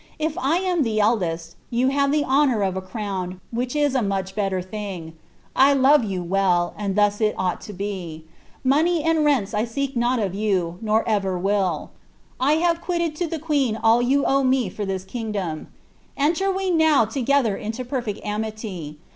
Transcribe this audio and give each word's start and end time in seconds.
If 0.17 0.35
I 0.39 0.57
am 0.57 0.81
the 0.81 0.99
eldest, 0.99 1.57
you 1.69 1.87
liave 1.89 2.11
the 2.11 2.23
honour 2.25 2.63
of 2.63 2.75
a 2.75 2.81
crown, 2.81 3.39
which 3.51 3.75
is 3.75 3.93
a 3.93 4.01
much 4.01 4.33
better 4.33 4.59
thing. 4.59 5.13
I 5.55 5.73
love 5.73 6.03
you 6.03 6.23
well, 6.23 6.73
and 6.75 6.95
thus 6.95 7.21
it 7.21 7.35
ought 7.37 7.61
to 7.61 7.71
be. 7.73 8.25
Money 8.63 9.03
and 9.03 9.23
rents 9.23 9.51
J 9.51 9.63
seek 9.63 9.95
not 9.95 10.17
of 10.17 10.33
you, 10.33 10.79
nor 10.81 11.07
ever 11.07 11.37
will. 11.37 11.91
I 12.39 12.53
have 12.53 12.81
quitted 12.81 13.15
to 13.17 13.27
the 13.27 13.37
queen 13.37 13.75
all 13.75 14.01
yoa 14.01 14.23
owe 14.25 14.43
me 14.43 14.69
for 14.69 14.85
this 14.87 15.03
kingdom. 15.03 15.67
Enter 16.17 16.51
we 16.51 16.71
now 16.71 17.05
together 17.05 17.55
into 17.55 17.85
perfect 17.85 18.21
amity. 18.25 18.97